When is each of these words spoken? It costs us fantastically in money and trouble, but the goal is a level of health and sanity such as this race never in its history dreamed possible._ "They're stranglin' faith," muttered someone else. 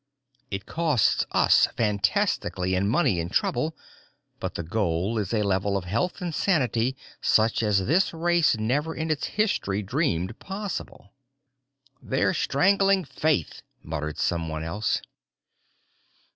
It 0.49 0.65
costs 0.65 1.27
us 1.31 1.67
fantastically 1.77 2.73
in 2.73 2.89
money 2.89 3.19
and 3.19 3.31
trouble, 3.31 3.77
but 4.39 4.55
the 4.55 4.63
goal 4.63 5.19
is 5.19 5.31
a 5.31 5.43
level 5.43 5.77
of 5.77 5.83
health 5.83 6.21
and 6.21 6.33
sanity 6.33 6.97
such 7.21 7.61
as 7.61 7.85
this 7.85 8.11
race 8.11 8.57
never 8.57 8.95
in 8.95 9.11
its 9.11 9.27
history 9.37 9.83
dreamed 9.83 10.39
possible._ 10.39 11.11
"They're 12.09 12.33
stranglin' 12.33 13.05
faith," 13.05 13.61
muttered 13.83 14.17
someone 14.17 14.63
else. 14.63 15.03